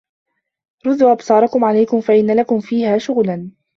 رُدُّوا 0.87 1.11
أَبْصَارَكُمْ 1.11 1.63
عَلَيْكُمْ 1.65 2.01
فَإِنَّ 2.01 2.35
لَكُمْ 2.39 2.59
فِيهَا 2.59 2.97
شُغْلًا 2.97 3.51